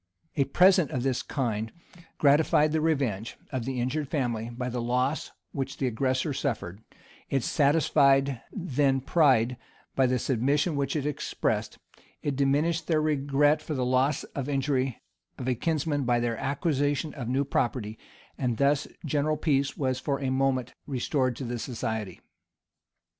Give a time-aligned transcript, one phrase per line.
[0.35, 1.71] ]A present of this kind
[2.17, 6.81] gratified the revenge of the injured family by the loss which the aggressor suffered:
[7.29, 9.57] it satisfied then pride
[9.95, 11.77] by the submission which it expressed:
[12.23, 14.99] it diminished their regret for the loss or injury
[15.37, 17.99] of a kinsman by their acquisition of new property;
[18.39, 22.19] and thus general peace was for a moment restored to the society.